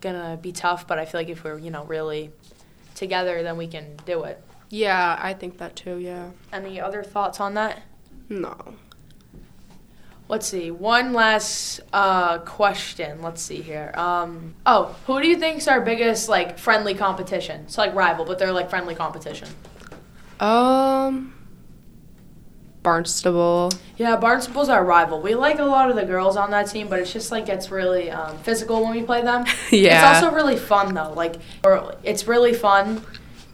gonna 0.00 0.38
be 0.40 0.52
tough, 0.52 0.86
but 0.86 0.98
I 0.98 1.04
feel 1.04 1.20
like 1.20 1.28
if 1.28 1.44
we're 1.44 1.58
you 1.58 1.70
know 1.70 1.84
really 1.84 2.30
together, 2.94 3.42
then 3.42 3.56
we 3.56 3.66
can 3.66 3.96
do 4.06 4.24
it. 4.24 4.42
Yeah, 4.70 5.18
I 5.20 5.34
think 5.34 5.58
that 5.58 5.76
too. 5.76 5.98
Yeah. 5.98 6.30
Any 6.52 6.80
other 6.80 7.02
thoughts 7.02 7.40
on 7.40 7.54
that? 7.54 7.82
No. 8.28 8.56
Let's 10.28 10.46
see. 10.46 10.70
One 10.70 11.12
last 11.12 11.80
uh, 11.92 12.38
question. 12.38 13.20
Let's 13.20 13.42
see 13.42 13.60
here. 13.60 13.92
Um, 13.94 14.54
oh, 14.64 14.96
who 15.06 15.20
do 15.20 15.28
you 15.28 15.36
think's 15.38 15.68
our 15.68 15.80
biggest 15.80 16.28
like 16.28 16.58
friendly 16.58 16.94
competition? 16.94 17.62
It's 17.62 17.76
like 17.76 17.94
rival, 17.94 18.24
but 18.24 18.38
they're 18.38 18.52
like 18.52 18.70
friendly 18.70 18.94
competition. 18.94 19.48
Um, 20.40 21.34
Barnstable. 22.84 23.72
Yeah, 23.96 24.16
Barnstable's 24.20 24.68
our 24.68 24.84
rival. 24.84 25.22
We 25.22 25.34
like 25.34 25.58
a 25.58 25.64
lot 25.64 25.88
of 25.88 25.96
the 25.96 26.04
girls 26.04 26.36
on 26.36 26.50
that 26.50 26.64
team, 26.70 26.88
but 26.88 27.00
it's 27.00 27.12
just 27.12 27.32
like 27.32 27.48
it's 27.48 27.70
really 27.70 28.10
um, 28.10 28.36
physical 28.38 28.82
when 28.84 28.94
we 28.94 29.02
play 29.02 29.22
them. 29.22 29.46
yeah. 29.70 30.16
It's 30.16 30.22
also 30.22 30.34
really 30.34 30.56
fun 30.56 30.94
though. 30.94 31.12
Like, 31.12 31.36
or 31.64 31.96
it's 32.02 32.26
really 32.26 32.52
fun. 32.52 33.02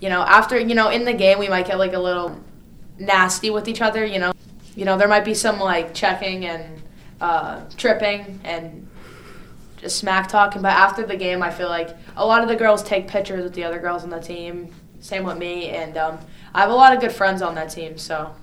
You 0.01 0.09
know, 0.09 0.23
after 0.23 0.59
you 0.59 0.75
know 0.75 0.89
in 0.89 1.05
the 1.05 1.13
game 1.13 1.39
we 1.39 1.49
might 1.49 1.67
get 1.67 1.79
like 1.79 1.93
a 1.93 1.99
little 1.99 2.41
nasty 2.99 3.51
with 3.51 3.69
each 3.69 3.81
other. 3.81 4.05
You 4.05 4.19
know, 4.19 4.33
you 4.77 4.85
know, 4.85 4.97
there 4.97 5.09
might 5.09 5.25
be 5.25 5.35
some 5.35 5.59
like 5.59 5.95
checking 5.95 6.45
and 6.47 6.83
uh, 7.21 7.63
tripping 7.77 8.41
and 8.45 8.87
just 9.77 9.97
smack 9.99 10.29
talking. 10.29 10.63
But 10.63 10.73
after 10.73 11.05
the 11.07 11.17
game, 11.17 11.43
I 11.43 11.51
feel 11.51 11.69
like 11.69 11.91
a 12.17 12.25
lot 12.25 12.43
of 12.43 12.49
the 12.49 12.57
girls 12.57 12.83
take 12.83 13.09
pictures 13.09 13.43
with 13.45 13.55
the 13.55 13.65
other 13.65 13.79
girls 13.79 14.03
on 14.05 14.11
the 14.11 14.21
team. 14.21 14.73
Same 15.01 15.25
with 15.25 15.39
me, 15.39 15.69
and 15.69 15.97
um, 15.97 16.19
I 16.55 16.61
have 16.61 16.71
a 16.71 16.75
lot 16.75 16.95
of 16.95 17.01
good 17.01 17.13
friends 17.13 17.41
on 17.41 17.55
that 17.55 17.71
team. 17.71 17.97
So 17.97 18.35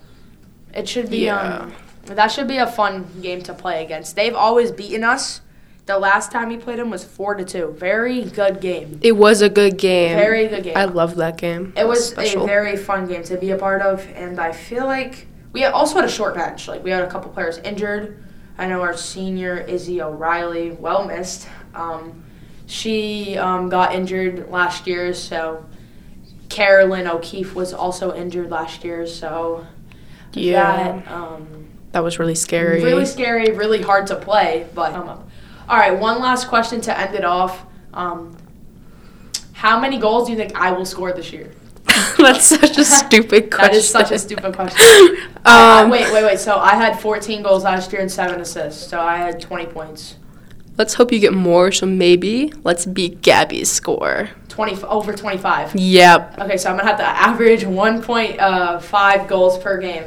it 0.74 0.88
should 0.88 1.08
be 1.08 1.26
Yeah. 1.26 1.58
um, 1.60 1.72
that 2.06 2.32
should 2.32 2.48
be 2.48 2.56
a 2.56 2.66
fun 2.66 3.06
game 3.22 3.42
to 3.42 3.54
play 3.54 3.84
against. 3.84 4.16
They've 4.16 4.34
always 4.34 4.72
beaten 4.72 5.04
us. 5.04 5.40
The 5.86 5.98
last 5.98 6.32
time 6.32 6.48
we 6.48 6.58
played 6.58 6.78
them 6.78 6.90
was 6.90 7.02
four 7.04 7.34
to 7.34 7.44
two. 7.44 7.74
Very 7.78 8.24
good 8.24 8.60
game. 8.60 8.98
It 9.02 9.12
was 9.12 9.40
a 9.40 9.48
good 9.48 9.78
game. 9.78 10.16
Very 10.18 10.46
good 10.48 10.64
game. 10.64 10.76
I 10.76 10.84
love 10.84 11.14
that 11.16 11.38
game. 11.38 11.72
It 11.76 11.86
was 11.86 12.08
special. 12.08 12.44
a 12.44 12.46
very 12.46 12.76
fun 12.76 13.06
game 13.06 13.22
to 13.24 13.38
be 13.38 13.52
a 13.52 13.56
part 13.56 13.80
of, 13.80 14.06
and 14.14 14.38
I 14.38 14.52
feel 14.52 14.84
like 14.84 15.27
we 15.52 15.64
also 15.64 15.96
had 15.96 16.04
a 16.04 16.10
short 16.10 16.34
bench. 16.34 16.68
Like 16.68 16.84
we 16.84 16.90
had 16.90 17.02
a 17.02 17.10
couple 17.10 17.30
players 17.30 17.58
injured. 17.58 18.22
I 18.58 18.66
know 18.66 18.82
our 18.82 18.96
senior 18.96 19.58
Izzy 19.58 20.02
O'Reilly, 20.02 20.72
well 20.72 21.06
missed. 21.06 21.48
Um, 21.74 22.24
she 22.66 23.38
um, 23.38 23.68
got 23.68 23.94
injured 23.94 24.50
last 24.50 24.86
year, 24.86 25.14
so 25.14 25.64
Carolyn 26.48 27.06
O'Keefe 27.06 27.54
was 27.54 27.72
also 27.72 28.14
injured 28.14 28.50
last 28.50 28.84
year. 28.84 29.06
So 29.06 29.66
Yeah. 30.32 30.76
that, 31.02 31.10
um, 31.10 31.68
That 31.92 32.02
was 32.02 32.18
really 32.18 32.34
scary. 32.34 32.82
Really 32.82 33.06
scary, 33.06 33.52
really 33.52 33.80
hard 33.80 34.06
to 34.08 34.16
play. 34.16 34.66
But 34.74 34.92
um, 34.92 35.08
all 35.68 35.76
right, 35.76 35.98
one 35.98 36.20
last 36.20 36.48
question 36.48 36.80
to 36.82 36.98
end 36.98 37.14
it 37.14 37.24
off. 37.24 37.64
Um, 37.94 38.36
how 39.52 39.80
many 39.80 39.98
goals 39.98 40.26
do 40.26 40.32
you 40.32 40.38
think 40.38 40.54
I 40.54 40.72
will 40.72 40.84
score 40.84 41.12
this 41.12 41.32
year? 41.32 41.50
That's 42.18 42.46
such 42.46 42.76
a 42.78 42.84
stupid 43.00 43.50
question. 43.50 43.72
That 43.72 43.74
is 43.76 43.88
such 43.88 44.10
a 44.12 44.18
stupid 44.18 44.54
question. 44.56 44.78
I- 44.80 45.24
I- 45.44 45.82
Um, 45.82 45.90
wait, 45.90 46.12
wait, 46.12 46.24
wait. 46.24 46.38
So 46.38 46.56
I 46.58 46.74
had 46.74 46.98
14 47.00 47.42
goals 47.42 47.64
last 47.64 47.92
year 47.92 48.00
and 48.02 48.10
seven 48.10 48.40
assists. 48.40 48.86
So 48.88 49.00
I 49.00 49.16
had 49.16 49.40
20 49.40 49.66
points. 49.66 50.16
Let's 50.76 50.94
hope 50.94 51.10
you 51.10 51.18
get 51.18 51.32
more. 51.32 51.72
So 51.72 51.86
maybe 51.86 52.52
let's 52.64 52.86
beat 52.86 53.22
Gabby's 53.22 53.68
score. 53.70 54.30
20 54.48 54.82
over 54.84 55.12
25. 55.12 55.74
Yep. 55.74 56.38
Okay, 56.40 56.56
so 56.56 56.70
I'm 56.70 56.76
gonna 56.76 56.88
have 56.88 56.98
to 56.98 57.04
average 57.06 57.64
1.5 57.64 59.28
goals 59.28 59.58
per 59.58 59.78
game. 59.80 60.04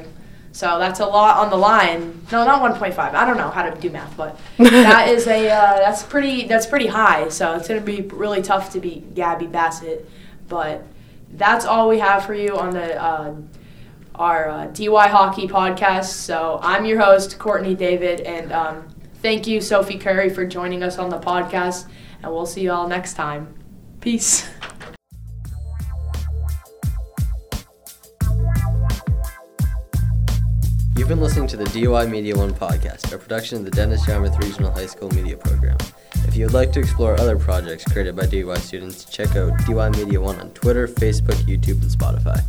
So 0.54 0.78
that's 0.80 1.00
a 1.00 1.06
lot 1.06 1.38
on 1.38 1.50
the 1.50 1.56
line. 1.56 2.22
No, 2.32 2.44
not 2.46 2.62
1.5. 2.62 2.98
I 3.00 3.26
don't 3.26 3.38
know 3.38 3.50
how 3.50 3.64
to 3.70 3.80
do 3.80 3.90
math, 3.90 4.16
but 4.18 4.38
that 4.58 5.08
is 5.08 5.26
a 5.28 5.50
uh, 5.50 5.78
that's 5.78 6.04
pretty 6.04 6.46
that's 6.46 6.66
pretty 6.66 6.88
high. 6.88 7.30
So 7.30 7.56
it's 7.56 7.68
gonna 7.70 7.80
be 7.80 8.02
really 8.02 8.42
tough 8.42 8.72
to 8.74 8.80
beat 8.82 9.16
Gabby 9.16 9.48
Bassett. 9.48 10.10
But 10.50 10.84
that's 11.34 11.66
all 11.66 11.88
we 11.88 12.00
have 12.00 12.26
for 12.26 12.34
you 12.34 12.58
on 12.58 12.72
the 12.72 13.02
uh, 13.02 13.36
our 14.16 14.50
uh, 14.50 14.68
DY 14.68 15.08
Hockey 15.08 15.48
podcast. 15.48 16.06
So 16.06 16.60
I'm 16.62 16.86
your 16.86 17.00
host 17.00 17.40
Courtney 17.40 17.76
David, 17.76 18.22
and 18.22 18.52
um, 18.52 18.88
thank 19.16 19.48
you 19.48 19.62
Sophie 19.62 19.98
Curry 19.98 20.30
for 20.30 20.46
joining 20.46 20.84
us 20.84 20.98
on 20.98 21.10
the 21.10 21.20
podcast. 21.20 21.88
And 22.22 22.32
we'll 22.32 22.46
see 22.46 22.62
you 22.62 22.72
all 22.72 22.88
next 22.88 23.14
time. 23.14 23.54
Peace. 24.00 24.50
You've 30.96 31.08
been 31.08 31.22
listening 31.22 31.48
to 31.48 31.58
the 31.58 31.66
DY 31.66 32.06
Media 32.06 32.36
One 32.36 32.54
podcast, 32.54 33.12
a 33.12 33.18
production 33.18 33.58
of 33.58 33.66
the 33.66 33.72
Dennis 33.72 34.08
Yarmouth 34.08 34.38
Regional 34.38 34.72
High 34.72 34.86
School 34.86 35.10
Media 35.12 35.36
Program. 35.36 35.78
If 36.28 36.36
you 36.36 36.46
would 36.46 36.54
like 36.54 36.72
to 36.74 36.80
explore 36.80 37.20
other 37.20 37.38
projects 37.38 37.84
created 37.86 38.16
by 38.16 38.26
DY 38.26 38.58
students, 38.60 39.06
check 39.06 39.36
out 39.36 39.58
DY 39.66 39.90
Media 39.90 40.22
One 40.22 40.40
on 40.40 40.52
Twitter, 40.52 40.88
Facebook, 40.88 41.36
YouTube, 41.46 41.82
and 41.82 41.92
Spotify. 41.92 42.44